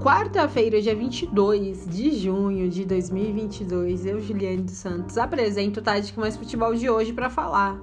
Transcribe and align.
Quarta-feira, 0.00 0.80
dia 0.80 0.94
22 0.94 1.88
de 1.88 2.12
junho 2.12 2.70
de 2.70 2.84
2022, 2.84 4.06
eu, 4.06 4.20
Juliane 4.20 4.62
dos 4.62 4.76
Santos, 4.76 5.18
apresento 5.18 5.80
o 5.80 5.82
Tática 5.82 6.20
Mais 6.20 6.36
Futebol 6.36 6.72
de 6.72 6.88
hoje 6.88 7.12
para 7.12 7.28
falar 7.28 7.76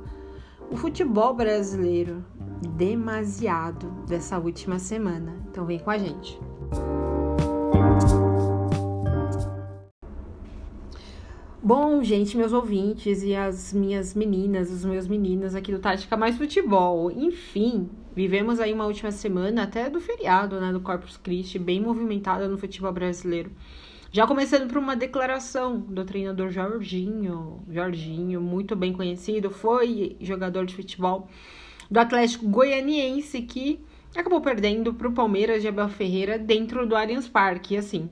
o 0.71 0.77
futebol 0.77 1.33
brasileiro 1.33 2.23
demasiado 2.77 3.87
dessa 4.07 4.39
última 4.39 4.79
semana. 4.79 5.35
Então 5.51 5.65
vem 5.65 5.77
com 5.77 5.89
a 5.89 5.97
gente. 5.97 6.39
Bom, 11.61 12.01
gente, 12.01 12.37
meus 12.37 12.53
ouvintes 12.53 13.23
e 13.23 13.35
as 13.35 13.73
minhas 13.73 14.13
meninas, 14.13 14.71
os 14.71 14.85
meus 14.85 15.05
meninos 15.05 15.53
aqui 15.53 15.69
do 15.69 15.79
Tática 15.79 16.15
Mais 16.15 16.37
Futebol. 16.37 17.11
Enfim, 17.11 17.89
vivemos 18.15 18.59
aí 18.59 18.71
uma 18.71 18.85
última 18.85 19.11
semana, 19.11 19.63
até 19.63 19.89
do 19.89 19.99
feriado, 19.99 20.59
né, 20.59 20.71
do 20.71 20.79
Corpus 20.79 21.17
Christi, 21.17 21.59
bem 21.59 21.81
movimentada 21.81 22.47
no 22.47 22.57
futebol 22.57 22.91
brasileiro. 22.93 23.51
Já 24.11 24.25
começando 24.25 24.69
por 24.69 24.77
uma 24.77 24.95
declaração 24.95 25.77
do 25.77 26.05
treinador 26.05 26.49
Jorginho, 26.49 27.61
Jorginho, 27.69 28.39
muito 28.39 28.73
bem 28.73 28.93
conhecido, 28.93 29.49
foi 29.49 30.15
jogador 30.21 30.65
de 30.65 30.73
futebol 30.73 31.27
do 31.91 31.99
Atlético 31.99 32.47
Goianiense, 32.47 33.41
que 33.41 33.81
acabou 34.15 34.39
perdendo 34.39 34.93
para 34.93 35.09
o 35.09 35.11
Palmeiras 35.11 35.61
de 35.61 35.67
Abel 35.67 35.89
Ferreira 35.89 36.39
dentro 36.39 36.87
do 36.87 36.95
Allianz 36.95 37.27
Parque, 37.27 37.75
assim. 37.75 38.09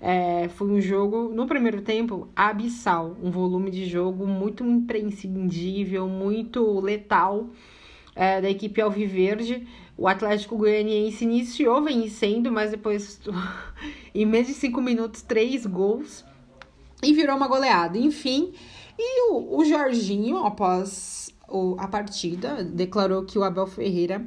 É, 0.00 0.48
foi 0.48 0.66
um 0.66 0.80
jogo, 0.80 1.28
no 1.32 1.46
primeiro 1.46 1.80
tempo, 1.80 2.28
abissal. 2.34 3.16
Um 3.22 3.30
volume 3.30 3.70
de 3.70 3.86
jogo 3.86 4.26
muito 4.26 4.64
imprescindível, 4.64 6.08
muito 6.08 6.80
letal 6.80 7.48
é, 8.14 8.40
da 8.40 8.50
equipe 8.50 8.80
Alviverde. 8.80 9.66
O 9.96 10.08
Atlético 10.08 10.56
Goianiense 10.56 11.24
iniciou 11.24 11.82
vencendo, 11.82 12.50
mas 12.50 12.70
depois, 12.70 13.20
em 14.14 14.26
menos 14.26 14.48
de 14.48 14.54
cinco 14.54 14.80
minutos, 14.80 15.22
três 15.22 15.64
gols 15.66 16.24
e 17.02 17.12
virou 17.12 17.36
uma 17.36 17.46
goleada. 17.46 17.98
Enfim, 17.98 18.52
e 18.98 19.30
o, 19.30 19.58
o 19.58 19.64
Jorginho, 19.64 20.38
após 20.38 21.30
o, 21.48 21.76
a 21.78 21.86
partida, 21.86 22.64
declarou 22.64 23.24
que 23.24 23.38
o 23.38 23.44
Abel 23.44 23.66
Ferreira 23.66 24.24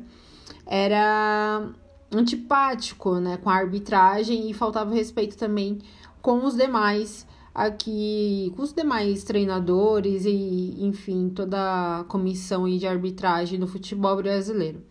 era 0.65 1.69
antipático, 2.11 3.15
né, 3.15 3.37
com 3.37 3.49
a 3.49 3.55
arbitragem 3.55 4.49
e 4.49 4.53
faltava 4.53 4.93
respeito 4.93 5.37
também 5.37 5.79
com 6.21 6.45
os 6.45 6.55
demais 6.55 7.27
aqui, 7.57 8.53
com 8.55 8.61
os 8.61 8.71
demais 8.71 9.23
treinadores 9.23 10.25
e, 10.25 10.75
enfim, 10.77 11.27
toda 11.29 12.01
a 12.01 12.03
comissão 12.03 12.69
de 12.69 12.85
arbitragem 12.85 13.59
do 13.59 13.65
futebol 13.65 14.15
brasileiro. 14.17 14.83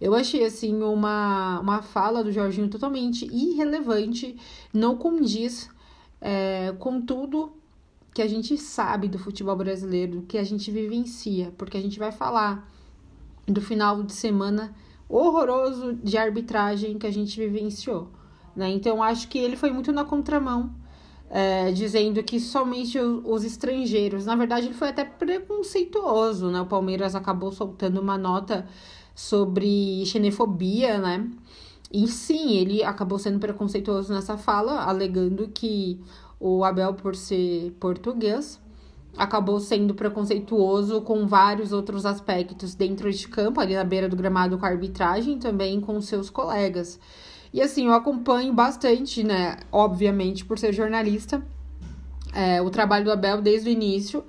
Eu 0.00 0.16
achei, 0.16 0.44
assim, 0.44 0.82
uma, 0.82 1.60
uma 1.60 1.80
fala 1.80 2.24
do 2.24 2.32
Jorginho 2.32 2.68
totalmente 2.68 3.24
irrelevante, 3.26 4.36
não 4.74 4.96
condiz 4.96 5.70
é, 6.20 6.74
com 6.80 7.00
tudo 7.00 7.52
que 8.12 8.20
a 8.20 8.26
gente 8.26 8.58
sabe 8.58 9.06
do 9.06 9.18
futebol 9.18 9.54
brasileiro, 9.54 10.24
que 10.26 10.38
a 10.38 10.42
gente 10.42 10.72
vivencia, 10.72 11.54
porque 11.56 11.76
a 11.76 11.80
gente 11.80 12.00
vai 12.00 12.10
falar 12.10 12.68
do 13.46 13.60
final 13.60 14.02
de 14.02 14.12
semana 14.12 14.74
horroroso 15.08 15.94
de 15.94 16.18
arbitragem 16.18 16.98
que 16.98 17.06
a 17.06 17.12
gente 17.12 17.38
vivenciou. 17.38 18.10
Né? 18.56 18.70
Então, 18.70 19.00
acho 19.00 19.28
que 19.28 19.38
ele 19.38 19.56
foi 19.56 19.70
muito 19.70 19.92
na 19.92 20.04
contramão, 20.04 20.74
é, 21.30 21.70
dizendo 21.72 22.22
que 22.22 22.40
somente 22.40 22.98
os, 22.98 23.22
os, 23.24 23.44
estrangeiros. 23.44 24.26
Na 24.26 24.34
verdade, 24.36 24.66
ele 24.66 24.74
foi 24.74 24.88
até 24.88 25.04
preconceituoso. 25.04 26.50
Né? 26.50 26.60
O 26.60 26.66
Palmeiras 26.66 27.14
acabou 27.14 27.52
soltando 27.52 28.00
uma 28.00 28.16
nota 28.16 28.66
sobre 29.14 30.04
xenofobia, 30.06 30.98
né? 30.98 31.28
E 31.92 32.06
sim, 32.06 32.56
ele 32.56 32.82
acabou 32.84 33.18
sendo 33.18 33.38
preconceituoso 33.38 34.12
nessa 34.12 34.36
fala, 34.36 34.82
alegando 34.82 35.48
que 35.48 35.98
o 36.38 36.62
Abel, 36.62 36.94
por 36.94 37.16
ser 37.16 37.72
português, 37.80 38.60
acabou 39.16 39.58
sendo 39.58 39.94
preconceituoso 39.94 41.00
com 41.00 41.26
vários 41.26 41.72
outros 41.72 42.04
aspectos 42.04 42.74
dentro 42.74 43.10
de 43.10 43.26
campo, 43.26 43.60
ali 43.60 43.74
na 43.74 43.84
beira 43.84 44.08
do 44.08 44.16
gramado 44.16 44.58
com 44.58 44.66
a 44.66 44.68
arbitragem, 44.68 45.38
também 45.38 45.80
com 45.80 46.00
seus 46.00 46.28
colegas. 46.30 47.00
E 47.52 47.62
assim, 47.62 47.86
eu 47.86 47.94
acompanho 47.94 48.52
bastante, 48.52 49.22
né? 49.24 49.56
Obviamente, 49.72 50.44
por 50.44 50.58
ser 50.58 50.72
jornalista, 50.72 51.42
é, 52.34 52.60
o 52.60 52.70
trabalho 52.70 53.04
do 53.04 53.12
Abel 53.12 53.40
desde 53.40 53.68
o 53.68 53.72
início. 53.72 54.24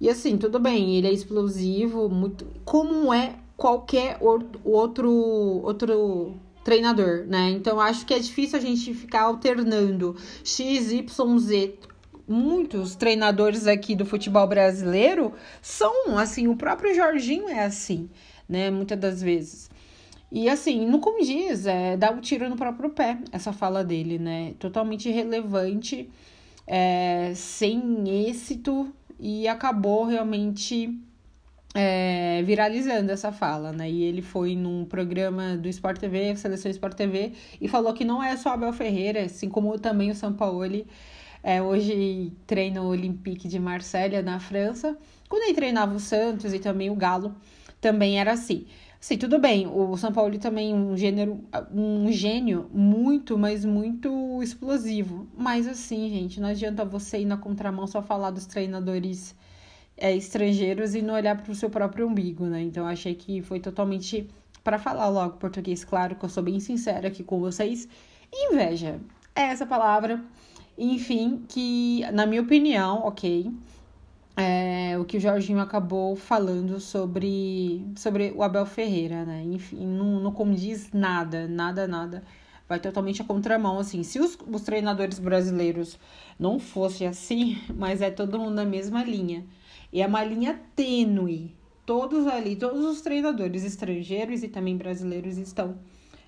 E 0.00 0.08
assim, 0.08 0.36
tudo 0.36 0.58
bem, 0.58 0.96
ele 0.96 1.06
é 1.06 1.12
explosivo, 1.12 2.08
muito. 2.08 2.46
Como 2.64 3.12
é 3.12 3.36
qualquer 3.56 4.18
outro, 4.20 5.10
outro 5.62 6.34
treinador, 6.64 7.24
né? 7.26 7.50
Então 7.50 7.80
acho 7.80 8.04
que 8.04 8.14
é 8.14 8.18
difícil 8.18 8.58
a 8.58 8.62
gente 8.62 8.92
ficar 8.94 9.22
alternando 9.22 10.16
X, 10.42 10.90
Y, 10.90 11.38
Z 11.38 11.74
muitos 12.26 12.94
treinadores 12.94 13.66
aqui 13.66 13.94
do 13.94 14.06
futebol 14.06 14.46
brasileiro 14.46 15.34
são 15.60 16.16
assim, 16.18 16.48
o 16.48 16.56
próprio 16.56 16.94
Jorginho 16.94 17.48
é 17.48 17.64
assim, 17.64 18.08
né? 18.48 18.70
Muitas 18.70 18.98
das 18.98 19.22
vezes. 19.22 19.70
E 20.36 20.48
assim, 20.48 20.84
não 20.84 20.98
condiz, 20.98 21.64
é 21.64 21.96
dar 21.96 22.12
um 22.12 22.20
tiro 22.20 22.48
no 22.48 22.56
próprio 22.56 22.90
pé, 22.90 23.18
essa 23.30 23.52
fala 23.52 23.84
dele, 23.84 24.18
né? 24.18 24.54
Totalmente 24.58 25.08
irrelevante, 25.08 26.10
é, 26.66 27.32
sem 27.36 28.02
êxito 28.26 28.92
e 29.20 29.46
acabou 29.46 30.04
realmente 30.04 30.98
é, 31.72 32.42
viralizando 32.44 33.12
essa 33.12 33.30
fala, 33.30 33.70
né? 33.70 33.88
E 33.88 34.02
ele 34.02 34.22
foi 34.22 34.56
num 34.56 34.84
programa 34.84 35.56
do 35.56 35.68
Sport 35.68 36.00
TV, 36.00 36.34
Seleção 36.34 36.68
Sport 36.68 36.96
TV, 36.96 37.30
e 37.60 37.68
falou 37.68 37.92
que 37.92 38.04
não 38.04 38.20
é 38.20 38.36
só 38.36 38.54
Abel 38.54 38.72
Ferreira, 38.72 39.22
assim 39.22 39.48
como 39.48 39.78
também 39.78 40.10
o 40.10 40.16
Sampaoli 40.16 40.84
é, 41.44 41.62
hoje 41.62 42.32
treina 42.44 42.82
o 42.82 42.86
Olympique 42.86 43.46
de 43.46 43.60
Marselha, 43.60 44.20
na 44.20 44.40
França. 44.40 44.96
Quando 45.28 45.42
ele 45.42 45.54
treinava 45.54 45.94
o 45.94 46.00
Santos 46.00 46.52
e 46.54 46.58
também 46.58 46.90
o 46.90 46.96
Galo, 46.96 47.36
também 47.80 48.18
era 48.18 48.32
assim. 48.32 48.66
Sim, 49.04 49.18
tudo 49.18 49.38
bem. 49.38 49.66
O 49.66 49.94
São 49.98 50.10
Paulo 50.10 50.38
também 50.38 50.72
é 50.72 50.74
um 50.74 50.96
gênero, 50.96 51.38
um 51.70 52.10
gênio 52.10 52.70
muito, 52.72 53.36
mas 53.36 53.62
muito 53.62 54.42
explosivo. 54.42 55.28
Mas 55.36 55.68
assim, 55.68 56.08
gente, 56.08 56.40
não 56.40 56.48
adianta 56.48 56.86
você 56.86 57.18
ir 57.18 57.26
na 57.26 57.36
contramão 57.36 57.86
só 57.86 58.00
falar 58.00 58.30
dos 58.30 58.46
treinadores 58.46 59.36
é, 59.94 60.16
estrangeiros 60.16 60.94
e 60.94 61.02
não 61.02 61.12
olhar 61.12 61.36
para 61.36 61.52
o 61.52 61.54
seu 61.54 61.68
próprio 61.68 62.08
umbigo, 62.08 62.46
né? 62.46 62.62
Então 62.62 62.86
achei 62.86 63.14
que 63.14 63.42
foi 63.42 63.60
totalmente 63.60 64.26
para 64.62 64.78
falar 64.78 65.10
logo 65.10 65.36
português, 65.36 65.84
claro 65.84 66.16
que 66.16 66.24
eu 66.24 66.30
sou 66.30 66.42
bem 66.42 66.58
sincera 66.58 67.08
aqui 67.08 67.22
com 67.22 67.38
vocês. 67.38 67.86
Inveja 68.32 68.98
é 69.36 69.42
essa 69.42 69.66
palavra. 69.66 70.24
Enfim, 70.78 71.44
que, 71.46 72.10
na 72.10 72.24
minha 72.24 72.40
opinião, 72.40 73.00
ok, 73.04 73.52
é, 74.36 74.98
o 74.98 75.04
que 75.04 75.16
o 75.16 75.20
Jorginho 75.20 75.60
acabou 75.60 76.16
falando 76.16 76.80
sobre, 76.80 77.84
sobre 77.96 78.32
o 78.34 78.42
Abel 78.42 78.66
Ferreira, 78.66 79.24
né? 79.24 79.42
Enfim, 79.44 79.86
não, 79.86 80.20
não 80.20 80.32
condiz 80.32 80.90
nada, 80.92 81.46
nada, 81.46 81.86
nada. 81.86 82.24
Vai 82.68 82.80
totalmente 82.80 83.22
a 83.22 83.24
contramão, 83.24 83.78
assim. 83.78 84.02
Se 84.02 84.18
os, 84.18 84.36
os 84.50 84.62
treinadores 84.62 85.18
brasileiros 85.18 85.98
não 86.38 86.58
fossem 86.58 87.06
assim, 87.06 87.58
mas 87.76 88.02
é 88.02 88.10
todo 88.10 88.38
mundo 88.38 88.54
na 88.54 88.64
mesma 88.64 89.04
linha. 89.04 89.44
E 89.92 90.02
é 90.02 90.06
uma 90.06 90.24
linha 90.24 90.60
tênue. 90.74 91.54
Todos 91.86 92.26
ali, 92.26 92.56
todos 92.56 92.84
os 92.84 93.02
treinadores 93.02 93.62
estrangeiros 93.62 94.42
e 94.42 94.48
também 94.48 94.76
brasileiros 94.76 95.36
estão 95.36 95.78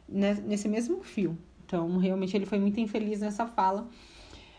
nesse 0.09 0.69
mesmo 0.69 1.03
fio. 1.03 1.37
Então, 1.65 1.99
realmente, 1.99 2.37
ele 2.37 2.47
foi 2.47 2.61
muito 2.61 2.79
infeliz 2.79 3.21
nessa 3.21 3.47
fala. 3.47 3.89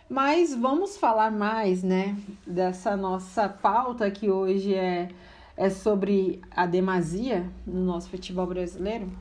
Mas 0.09 0.55
vamos 0.55 0.95
falar 0.95 1.29
mais, 1.29 1.83
né, 1.83 2.15
dessa 2.45 2.95
nossa 2.95 3.49
pauta 3.49 4.09
que 4.09 4.29
hoje 4.29 4.73
é, 4.73 5.09
é 5.57 5.69
sobre 5.69 6.41
a 6.49 6.65
demasia 6.65 7.45
no 7.65 7.83
nosso 7.83 8.09
futebol 8.09 8.47
brasileiro. 8.47 9.11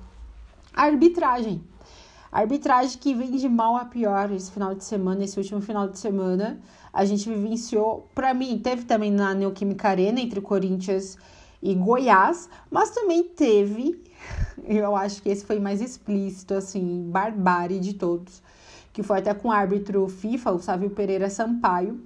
A 0.73 0.85
arbitragem. 0.85 1.61
A 2.31 2.39
arbitragem 2.39 2.99
que 3.01 3.15
vem 3.15 3.33
de 3.33 3.49
mal 3.49 3.75
a 3.75 3.85
pior 3.85 4.31
esse 4.31 4.53
final 4.53 4.77
de 4.77 4.85
semana, 4.85 5.25
esse 5.25 5.37
último 5.37 5.61
final 5.61 5.89
de 5.89 5.99
semana. 5.99 6.61
A 6.93 7.05
gente 7.05 7.29
vivenciou, 7.29 8.09
para 8.15 8.33
mim, 8.33 8.57
teve 8.57 8.85
também 8.85 9.11
na 9.11 9.35
Neoquímica 9.35 9.89
Arena 9.89 10.21
entre 10.21 10.41
Corinthians 10.41 11.19
e 11.61 11.75
Goiás, 11.75 12.49
mas 12.71 12.91
também 12.91 13.25
teve, 13.25 14.01
eu 14.65 14.95
acho 14.95 15.21
que 15.21 15.31
esse 15.31 15.45
foi 15.45 15.59
mais 15.59 15.81
explícito, 15.81 16.55
assim, 16.55 17.11
barbárie 17.11 17.81
de 17.81 17.95
todos 17.95 18.41
que 18.97 19.03
foi 19.03 19.19
até 19.19 19.35
com 19.35 19.49
o 19.49 19.53
árbitro 19.53 20.09
FIFA, 20.09 20.53
o 20.53 20.59
Sávio 20.59 20.89
Pereira 20.89 21.29
Sampaio, 21.29 22.01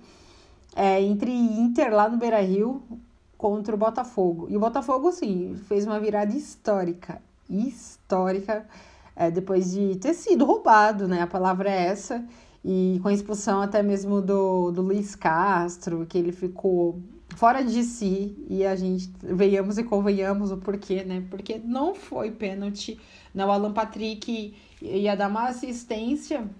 é, 0.75 1.01
entre 1.01 1.31
Inter 1.31 1.95
lá 1.95 2.09
no 2.09 2.17
Beira 2.17 2.41
Rio 2.41 2.83
contra 3.39 3.73
o 3.73 3.79
Botafogo. 3.79 4.49
E 4.51 4.57
o 4.57 4.61
Botafogo, 4.61 5.13
sim, 5.13 5.55
fez 5.69 5.87
uma 5.87 6.01
virada 6.01 6.35
histórica. 6.37 7.23
Histórica, 7.49 8.67
é, 9.15 9.31
depois 9.31 9.71
de 9.71 9.95
ter 10.01 10.15
sido 10.15 10.45
roubado, 10.45 11.07
né? 11.07 11.23
A 11.23 11.29
palavra 11.29 11.71
é 11.71 11.87
essa. 11.87 12.25
E 12.65 12.99
com 13.01 13.07
a 13.07 13.13
expulsão 13.13 13.63
até 13.63 13.85
mesmo 13.85 14.21
do, 14.21 14.73
do 14.73 14.83
Luiz 14.83 15.15
Castro, 15.15 16.05
que 16.09 16.19
ele 16.19 16.33
ficou 16.33 16.99
fora 17.37 17.63
de 17.63 17.85
si. 17.85 18.37
E 18.49 18.67
a 18.67 18.75
gente 18.75 19.09
venhamos 19.23 19.79
e 19.79 19.85
convenhamos 19.85 20.51
o 20.51 20.57
porquê, 20.57 21.05
né? 21.05 21.25
Porque 21.31 21.61
não 21.65 21.95
foi 21.95 22.33
pênalti. 22.33 22.99
Não, 23.33 23.49
Alan 23.49 23.73
Patrick 23.73 24.57
ia 24.83 25.15
dar 25.15 25.31
uma 25.31 25.47
assistência 25.47 26.51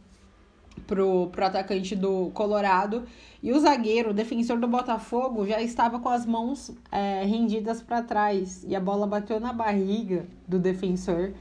pro, 0.91 1.29
pro 1.29 1.47
atacante 1.47 1.95
do 1.95 2.31
Colorado. 2.35 3.05
E 3.41 3.53
o 3.53 3.61
zagueiro, 3.61 4.11
o 4.11 4.13
defensor 4.13 4.59
do 4.59 4.67
Botafogo, 4.67 5.47
já 5.47 5.63
estava 5.63 6.01
com 6.01 6.09
as 6.09 6.27
mãos 6.27 6.73
é, 6.91 7.23
rendidas 7.25 7.81
para 7.81 8.03
trás. 8.03 8.65
E 8.67 8.75
a 8.75 8.81
bola 8.81 9.07
bateu 9.07 9.39
na 9.39 9.53
barriga 9.53 10.27
do 10.49 10.59
defensor 10.59 11.33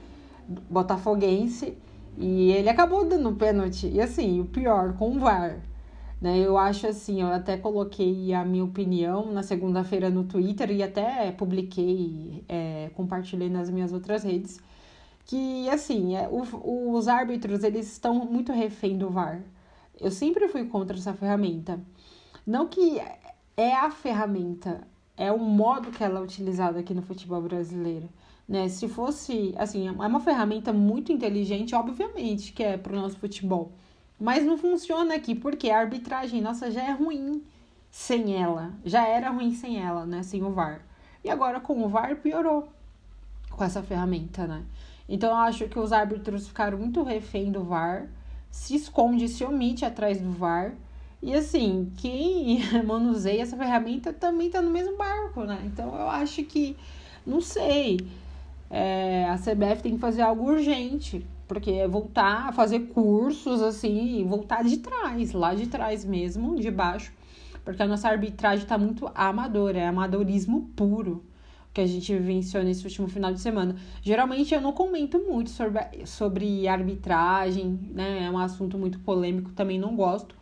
botafoguense. 0.69 1.75
E 2.15 2.51
ele 2.51 2.69
acabou 2.69 3.07
dando 3.07 3.33
pênalti. 3.33 3.87
E 3.87 3.99
assim, 3.99 4.39
o 4.39 4.45
pior, 4.45 4.93
com 4.93 5.09
o 5.15 5.19
VAR. 5.19 5.57
Né? 6.21 6.37
Eu 6.37 6.55
acho 6.55 6.85
assim, 6.85 7.21
eu 7.21 7.27
até 7.27 7.57
coloquei 7.57 8.31
a 8.33 8.45
minha 8.45 8.63
opinião 8.63 9.31
na 9.31 9.41
segunda-feira 9.41 10.11
no 10.11 10.25
Twitter 10.25 10.69
e 10.69 10.83
até 10.83 11.31
publiquei, 11.31 12.43
é, 12.47 12.91
compartilhei 12.93 13.49
nas 13.49 13.69
minhas 13.69 13.93
outras 13.93 14.23
redes, 14.23 14.59
que 15.29 15.69
assim, 15.69 16.15
é, 16.15 16.27
o, 16.27 16.91
os 16.91 17.07
árbitros 17.07 17.63
eles 17.63 17.85
estão 17.91 18.15
muito 18.15 18.51
refém 18.51 18.97
do 18.97 19.11
VAR. 19.11 19.43
Eu 20.01 20.09
sempre 20.09 20.47
fui 20.47 20.65
contra 20.65 20.97
essa 20.97 21.13
ferramenta. 21.13 21.79
Não 22.47 22.67
que 22.67 22.99
é 23.55 23.75
a 23.75 23.91
ferramenta, 23.91 24.87
é 25.15 25.31
o 25.31 25.37
modo 25.37 25.91
que 25.91 26.03
ela 26.03 26.19
é 26.19 26.23
utilizada 26.23 26.79
aqui 26.79 26.95
no 26.95 27.03
futebol 27.03 27.39
brasileiro. 27.43 28.09
Né? 28.47 28.69
Se 28.69 28.87
fosse, 28.87 29.53
assim, 29.55 29.87
é 29.87 29.91
uma 29.91 30.19
ferramenta 30.19 30.73
muito 30.73 31.11
inteligente, 31.11 31.75
obviamente, 31.75 32.51
que 32.51 32.63
é 32.63 32.75
para 32.75 32.93
o 32.93 32.99
nosso 32.99 33.19
futebol. 33.19 33.71
Mas 34.19 34.43
não 34.43 34.57
funciona 34.57 35.13
aqui, 35.13 35.35
porque 35.35 35.69
a 35.69 35.77
arbitragem, 35.77 36.41
nossa, 36.41 36.71
já 36.71 36.81
é 36.81 36.91
ruim 36.91 37.43
sem 37.91 38.33
ela. 38.41 38.73
Já 38.83 39.07
era 39.07 39.29
ruim 39.29 39.53
sem 39.53 39.79
ela, 39.79 40.07
né? 40.07 40.23
Sem 40.23 40.41
o 40.43 40.49
VAR. 40.49 40.81
E 41.23 41.29
agora 41.29 41.59
com 41.59 41.83
o 41.83 41.87
VAR 41.87 42.15
piorou 42.15 42.67
com 43.51 43.63
essa 43.63 43.83
ferramenta, 43.83 44.47
né? 44.47 44.63
Então 45.09 45.31
eu 45.31 45.37
acho 45.37 45.67
que 45.67 45.79
os 45.79 45.91
árbitros 45.91 46.47
ficaram 46.47 46.77
muito 46.77 47.01
refém 47.01 47.51
do 47.51 47.63
VAR, 47.63 48.07
se 48.51 48.75
esconde, 48.75 49.27
se 49.27 49.43
omite 49.43 49.83
atrás 49.83 50.21
do 50.21 50.31
VAR. 50.31 50.73
E 51.21 51.33
assim, 51.33 51.91
quem 51.97 52.59
manuseia 52.85 53.41
essa 53.41 53.57
ferramenta 53.57 54.13
também 54.13 54.51
tá 54.51 54.61
no 54.61 54.69
mesmo 54.69 54.95
barco, 54.95 55.43
né? 55.43 55.59
Então 55.65 55.95
eu 55.95 56.07
acho 56.07 56.43
que, 56.43 56.77
não 57.25 57.41
sei, 57.41 57.99
é, 58.69 59.25
a 59.25 59.35
CBF 59.35 59.81
tem 59.81 59.93
que 59.95 59.99
fazer 59.99 60.21
algo 60.21 60.45
urgente 60.45 61.25
porque 61.47 61.71
é 61.71 61.87
voltar 61.87 62.49
a 62.49 62.51
fazer 62.51 62.81
cursos 62.89 63.59
assim, 63.63 64.23
voltar 64.27 64.63
de 64.63 64.77
trás, 64.77 65.33
lá 65.33 65.55
de 65.55 65.65
trás 65.65 66.05
mesmo, 66.05 66.55
de 66.55 66.69
baixo, 66.69 67.11
porque 67.65 67.81
a 67.81 67.87
nossa 67.87 68.07
arbitragem 68.07 68.63
está 68.63 68.77
muito 68.77 69.09
amadora, 69.15 69.79
é 69.79 69.87
amadorismo 69.87 70.69
puro 70.75 71.25
que 71.73 71.81
a 71.81 71.85
gente 71.85 72.13
vivenciou 72.13 72.63
nesse 72.63 72.83
último 72.83 73.07
final 73.07 73.31
de 73.31 73.39
semana. 73.39 73.75
Geralmente 74.01 74.53
eu 74.53 74.61
não 74.61 74.73
comento 74.73 75.19
muito 75.19 75.49
sobre, 75.49 76.05
sobre 76.05 76.67
arbitragem, 76.67 77.79
né? 77.91 78.25
É 78.25 78.31
um 78.31 78.37
assunto 78.37 78.77
muito 78.77 78.99
polêmico, 78.99 79.51
também 79.51 79.79
não 79.79 79.95
gosto. 79.95 80.35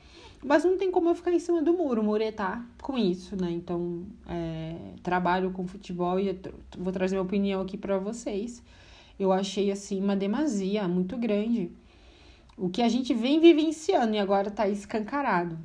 Mas 0.44 0.63
não 0.63 0.77
tem 0.77 0.91
como 0.91 1.09
eu 1.09 1.15
ficar 1.15 1.31
em 1.31 1.39
cima 1.39 1.62
do 1.62 1.74
muro, 1.74 2.03
muretar 2.03 2.65
com 2.81 2.97
isso, 2.97 3.35
né? 3.35 3.51
Então, 3.51 4.06
é, 4.27 4.75
trabalho 5.03 5.51
com 5.51 5.68
futebol 5.68 6.19
e 6.19 6.39
vou 6.77 6.94
trazer 6.94 7.15
minha 7.15 7.24
opinião 7.24 7.62
aqui 7.62 7.75
para 7.75 7.97
vocês 7.97 8.63
eu 9.19 9.31
achei 9.31 9.71
assim 9.71 10.01
uma 10.01 10.15
demasia 10.15 10.88
muito 10.88 11.18
grande. 11.18 11.71
O 12.57 12.69
que 12.69 12.81
a 12.81 12.89
gente 12.89 13.13
vem 13.13 13.39
vivenciando 13.39 14.15
e 14.15 14.19
agora 14.19 14.50
está 14.50 14.68
escancarado, 14.68 15.57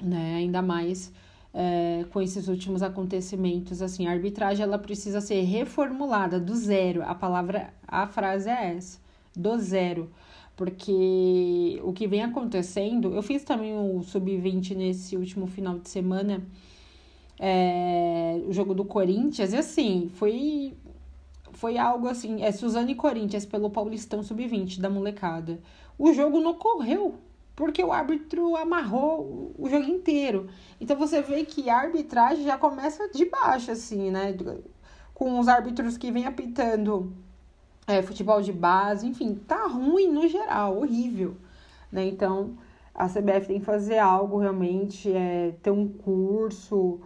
né? 0.00 0.36
Ainda 0.36 0.62
mais 0.62 1.12
é, 1.58 2.04
com 2.10 2.20
esses 2.20 2.48
últimos 2.48 2.82
acontecimentos, 2.82 3.80
assim, 3.80 4.06
a 4.06 4.10
arbitragem 4.10 4.62
ela 4.62 4.78
precisa 4.78 5.22
ser 5.22 5.40
reformulada 5.40 6.38
do 6.38 6.54
zero. 6.54 7.02
A 7.02 7.14
palavra, 7.14 7.72
a 7.88 8.06
frase 8.06 8.50
é 8.50 8.76
essa, 8.76 8.98
do 9.34 9.58
zero. 9.58 10.10
Porque 10.54 11.80
o 11.82 11.94
que 11.94 12.06
vem 12.06 12.22
acontecendo, 12.22 13.14
eu 13.14 13.22
fiz 13.22 13.42
também 13.42 13.74
o 13.74 14.02
sub-20 14.02 14.76
nesse 14.76 15.16
último 15.16 15.46
final 15.46 15.78
de 15.78 15.88
semana, 15.88 16.42
é, 17.38 18.42
o 18.46 18.52
jogo 18.52 18.74
do 18.74 18.84
Corinthians, 18.84 19.54
e 19.54 19.56
assim, 19.56 20.10
foi 20.14 20.74
foi 21.52 21.78
algo 21.78 22.06
assim, 22.06 22.42
é 22.42 22.52
Suzane 22.52 22.92
e 22.92 22.94
Corinthians 22.94 23.46
pelo 23.46 23.70
Paulistão 23.70 24.22
Sub-20 24.22 24.78
da 24.78 24.90
molecada. 24.90 25.58
O 25.98 26.12
jogo 26.12 26.38
não 26.38 26.52
correu, 26.52 27.14
porque 27.56 27.82
o 27.82 27.90
árbitro 27.90 28.54
amarrou 28.54 29.54
o 29.58 29.68
jogo 29.68 29.84
inteiro. 29.84 30.48
Então 30.78 30.96
você 30.96 31.22
vê 31.22 31.44
que 31.44 31.70
a 31.70 31.78
arbitragem 31.78 32.44
já 32.44 32.58
começa 32.58 33.08
de 33.08 33.24
baixo, 33.24 33.70
assim, 33.70 34.10
né? 34.10 34.36
Com 35.14 35.40
os 35.40 35.48
árbitros 35.48 35.96
que 35.96 36.12
vêm 36.12 36.26
apitando 36.26 37.12
é, 37.86 38.02
futebol 38.02 38.42
de 38.42 38.52
base, 38.52 39.06
enfim, 39.06 39.34
tá 39.34 39.66
ruim 39.66 40.08
no 40.12 40.28
geral, 40.28 40.76
horrível. 40.76 41.36
Né? 41.90 42.06
Então 42.06 42.58
a 42.94 43.08
CBF 43.08 43.46
tem 43.46 43.60
que 43.60 43.64
fazer 43.64 43.98
algo 43.98 44.38
realmente, 44.38 45.10
é, 45.12 45.54
ter 45.62 45.70
um 45.70 45.88
curso 45.88 47.00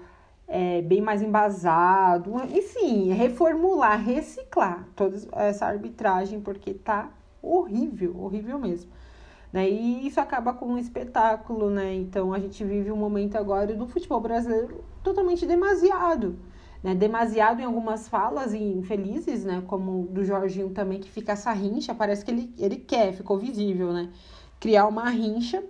é, 0.49 0.83
bem 0.83 1.01
mais 1.01 1.23
embasado, 1.23 2.33
enfim, 2.53 3.13
reformular, 3.13 4.03
reciclar 4.03 4.87
toda 4.97 5.17
essa 5.33 5.67
arbitragem, 5.67 6.41
porque 6.41 6.75
tá 6.75 7.11
horrível, 7.41 8.17
horrível 8.21 8.59
mesmo. 8.59 8.91
Né? 9.53 9.69
E 9.69 10.07
isso 10.07 10.21
acaba 10.21 10.53
com 10.53 10.67
um 10.67 10.79
espetáculo, 10.79 11.71
né? 11.71 11.95
Então 11.95 12.33
a 12.33 12.39
gente 12.39 12.63
vive 12.65 12.91
um 12.93 12.97
momento 12.97 13.37
agora 13.37 13.75
do 13.75 13.87
futebol 13.87 14.21
brasileiro 14.21 14.85
totalmente 15.03 15.45
demasiado. 15.45 16.39
Né? 16.83 16.95
Demasiado 16.95 17.61
em 17.61 17.65
algumas 17.65 18.09
falas 18.09 18.55
infelizes, 18.55 19.45
né? 19.45 19.63
Como 19.67 20.07
do 20.09 20.25
Jorginho 20.25 20.71
também, 20.71 21.01
que 21.01 21.11
fica 21.11 21.33
essa 21.33 21.53
rincha, 21.53 21.95
parece 21.95 22.25
que 22.25 22.31
ele, 22.31 22.55
ele 22.59 22.77
quer, 22.77 23.13
ficou 23.13 23.39
visível, 23.39 23.93
né? 23.93 24.09
Criar 24.61 24.87
uma 24.87 25.09
rincha 25.09 25.63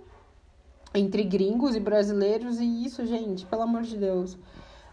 entre 0.93 1.23
gringos 1.23 1.75
e 1.75 1.79
brasileiros, 1.79 2.59
e 2.59 2.85
isso, 2.85 3.05
gente, 3.05 3.45
pelo 3.45 3.61
amor 3.63 3.81
de 3.83 3.97
Deus. 3.97 4.37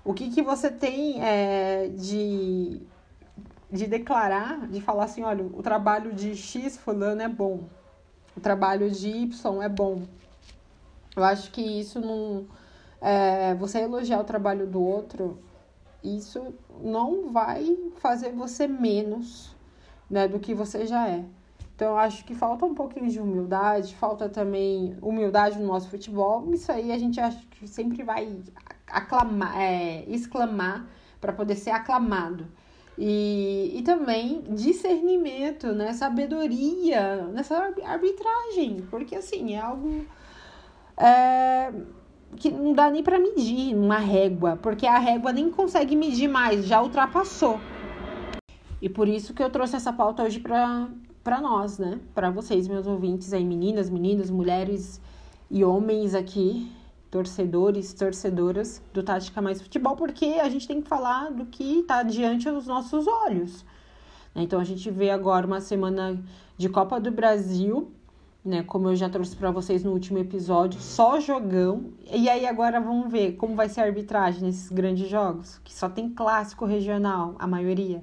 O 0.04 0.14
que, 0.14 0.30
que 0.30 0.42
você 0.42 0.70
tem 0.70 1.20
é, 1.22 1.88
de, 1.88 2.80
de 3.70 3.86
declarar, 3.86 4.68
de 4.68 4.80
falar 4.80 5.04
assim, 5.04 5.22
olha, 5.22 5.44
o 5.44 5.62
trabalho 5.62 6.12
de 6.12 6.36
X 6.36 6.76
fulano 6.76 7.20
é 7.20 7.28
bom, 7.28 7.64
o 8.38 8.40
trabalho 8.40 8.88
de 8.90 9.08
Y 9.08 9.62
é 9.62 9.68
bom. 9.68 10.02
Eu 11.16 11.24
acho 11.24 11.50
que 11.50 11.60
isso 11.60 12.00
não. 12.00 12.46
É, 13.00 13.54
você 13.54 13.80
elogiar 13.80 14.20
o 14.20 14.24
trabalho 14.24 14.66
do 14.66 14.82
outro, 14.82 15.38
isso 16.02 16.54
não 16.80 17.30
vai 17.30 17.76
fazer 17.96 18.32
você 18.32 18.66
menos 18.66 19.54
né, 20.08 20.26
do 20.26 20.38
que 20.38 20.54
você 20.54 20.86
já 20.86 21.08
é. 21.08 21.24
Então, 21.74 21.90
eu 21.90 21.98
acho 21.98 22.24
que 22.24 22.34
falta 22.34 22.64
um 22.64 22.74
pouquinho 22.74 23.08
de 23.08 23.20
humildade, 23.20 23.94
falta 23.94 24.28
também 24.28 24.96
humildade 25.00 25.58
no 25.58 25.66
nosso 25.66 25.88
futebol. 25.88 26.52
Isso 26.52 26.72
aí 26.72 26.90
a 26.90 26.98
gente 26.98 27.20
acha 27.20 27.40
que 27.50 27.68
sempre 27.68 28.02
vai 28.02 28.36
aclamar, 28.88 29.60
é, 29.60 30.04
exclamar 30.08 30.88
para 31.20 31.32
poder 31.32 31.54
ser 31.54 31.70
aclamado. 31.70 32.46
E, 33.00 33.74
e 33.76 33.82
também 33.82 34.42
discernimento, 34.50 35.68
né? 35.68 35.92
sabedoria 35.92 37.28
nessa 37.32 37.72
arbitragem, 37.84 38.84
porque 38.90 39.14
assim 39.14 39.54
é 39.54 39.60
algo 39.60 40.04
é, 40.96 41.72
que 42.36 42.50
não 42.50 42.72
dá 42.72 42.90
nem 42.90 43.04
para 43.04 43.16
medir 43.16 43.72
uma 43.76 43.98
régua, 43.98 44.58
porque 44.60 44.84
a 44.84 44.98
régua 44.98 45.32
nem 45.32 45.48
consegue 45.48 45.94
medir 45.94 46.26
mais, 46.26 46.66
já 46.66 46.82
ultrapassou. 46.82 47.60
E 48.82 48.88
por 48.88 49.06
isso 49.06 49.32
que 49.32 49.42
eu 49.42 49.50
trouxe 49.50 49.76
essa 49.76 49.92
pauta 49.92 50.24
hoje 50.24 50.40
para 50.40 51.40
nós, 51.40 51.78
né? 51.78 52.00
Para 52.12 52.30
vocês, 52.30 52.66
meus 52.66 52.86
ouvintes 52.88 53.32
aí, 53.32 53.44
meninas, 53.44 53.88
meninos, 53.88 54.28
mulheres 54.28 55.00
e 55.48 55.64
homens 55.64 56.16
aqui 56.16 56.68
torcedores, 57.10 57.92
torcedoras 57.94 58.82
do 58.92 59.02
Tática 59.02 59.40
Mais 59.40 59.60
Futebol, 59.60 59.96
porque 59.96 60.24
a 60.40 60.48
gente 60.48 60.66
tem 60.66 60.82
que 60.82 60.88
falar 60.88 61.30
do 61.30 61.46
que 61.46 61.80
está 61.80 62.02
diante 62.02 62.50
dos 62.50 62.66
nossos 62.66 63.06
olhos. 63.06 63.64
Né? 64.34 64.42
Então 64.42 64.60
a 64.60 64.64
gente 64.64 64.90
vê 64.90 65.10
agora 65.10 65.46
uma 65.46 65.60
semana 65.60 66.22
de 66.56 66.68
Copa 66.68 67.00
do 67.00 67.10
Brasil, 67.10 67.90
né? 68.44 68.62
Como 68.62 68.88
eu 68.88 68.96
já 68.96 69.08
trouxe 69.08 69.36
para 69.36 69.50
vocês 69.50 69.84
no 69.84 69.92
último 69.92 70.18
episódio, 70.18 70.80
só 70.80 71.20
jogão. 71.20 71.92
E 72.10 72.28
aí 72.28 72.46
agora 72.46 72.80
vamos 72.80 73.10
ver 73.10 73.32
como 73.32 73.54
vai 73.54 73.68
ser 73.68 73.80
a 73.80 73.84
arbitragem 73.84 74.42
nesses 74.42 74.70
grandes 74.70 75.08
jogos, 75.08 75.60
que 75.64 75.74
só 75.74 75.88
tem 75.88 76.08
clássico 76.08 76.64
regional, 76.64 77.34
a 77.38 77.46
maioria. 77.46 78.02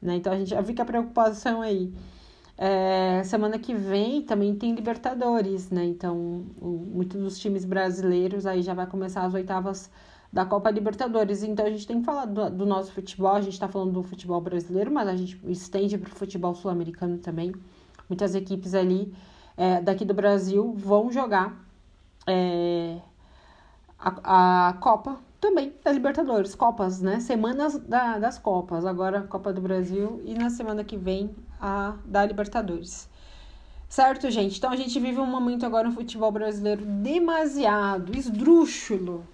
Né? 0.00 0.16
Então 0.16 0.32
a 0.32 0.36
gente 0.36 0.50
já 0.50 0.62
fica 0.62 0.82
a 0.82 0.86
preocupação 0.86 1.60
aí. 1.60 1.92
É, 2.56 3.22
semana 3.24 3.58
que 3.58 3.74
vem 3.74 4.22
também 4.22 4.54
tem 4.54 4.74
Libertadores, 4.74 5.70
né? 5.70 5.84
Então, 5.84 6.44
muitos 6.60 7.20
dos 7.20 7.38
times 7.38 7.64
brasileiros 7.64 8.46
aí 8.46 8.62
já 8.62 8.74
vai 8.74 8.86
começar 8.86 9.24
as 9.24 9.34
oitavas 9.34 9.90
da 10.32 10.44
Copa 10.44 10.70
Libertadores. 10.70 11.42
Então, 11.42 11.66
a 11.66 11.70
gente 11.70 11.86
tem 11.86 12.00
que 12.00 12.04
falar 12.04 12.26
do, 12.26 12.50
do 12.50 12.66
nosso 12.66 12.92
futebol. 12.92 13.34
A 13.34 13.40
gente 13.40 13.54
está 13.54 13.68
falando 13.68 13.92
do 13.92 14.02
futebol 14.02 14.40
brasileiro, 14.40 14.90
mas 14.92 15.08
a 15.08 15.16
gente 15.16 15.38
estende 15.50 15.98
para 15.98 16.12
o 16.12 16.14
futebol 16.14 16.54
sul-americano 16.54 17.18
também. 17.18 17.52
Muitas 18.08 18.34
equipes 18.34 18.74
ali 18.74 19.12
é, 19.56 19.80
daqui 19.80 20.04
do 20.04 20.14
Brasil 20.14 20.72
vão 20.76 21.10
jogar 21.10 21.56
é, 22.26 22.98
a, 23.98 24.68
a 24.68 24.72
Copa 24.74 25.18
também 25.40 25.74
da 25.84 25.92
Libertadores, 25.92 26.54
Copas, 26.54 27.00
né? 27.00 27.20
Semanas 27.20 27.78
da, 27.78 28.18
das 28.18 28.38
Copas. 28.38 28.86
Agora 28.86 29.22
Copa 29.22 29.52
do 29.52 29.60
Brasil 29.60 30.20
e 30.24 30.34
na 30.34 30.50
semana 30.50 30.82
que 30.84 30.96
vem 30.96 31.34
a 31.64 31.96
da 32.04 32.26
Libertadores. 32.26 33.08
Certo, 33.88 34.30
gente? 34.30 34.58
Então 34.58 34.70
a 34.70 34.76
gente 34.76 35.00
vive 35.00 35.18
um 35.18 35.26
momento 35.26 35.64
agora 35.64 35.88
no 35.88 35.94
futebol 35.94 36.30
brasileiro 36.30 36.84
demasiado 36.84 38.14
esdrúxulo, 38.14 39.26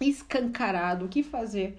escancarado. 0.00 1.04
O 1.04 1.08
que 1.08 1.22
fazer 1.22 1.76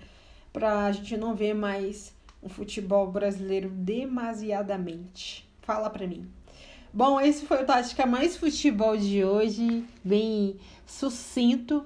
para 0.52 0.86
a 0.86 0.92
gente 0.92 1.18
não 1.18 1.34
ver 1.34 1.56
mais 1.56 2.14
um 2.44 2.50
futebol 2.50 3.12
brasileiro 3.12 3.68
demasiadamente? 3.70 5.50
Fala 5.64 5.90
para 5.90 6.06
mim. 6.06 6.30
Bom, 6.94 7.20
esse 7.20 7.48
foi 7.48 7.64
o 7.64 7.66
Tática 7.66 8.06
Mais 8.06 8.38
Futebol 8.38 8.96
de 8.96 9.26
hoje, 9.26 9.84
bem 10.04 10.58
sucinto, 10.86 11.84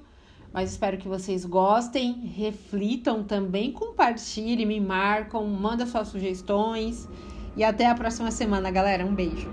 mas 0.51 0.71
espero 0.71 0.97
que 0.97 1.07
vocês 1.07 1.45
gostem, 1.45 2.11
reflitam 2.35 3.23
também, 3.23 3.71
compartilhem, 3.71 4.65
me 4.65 4.81
marcam, 4.81 5.47
mandem 5.47 5.87
suas 5.87 6.09
sugestões 6.09 7.07
e 7.57 7.63
até 7.63 7.87
a 7.87 7.95
próxima 7.95 8.31
semana, 8.31 8.71
galera. 8.71 9.05
Um 9.05 9.13
beijo. 9.15 9.51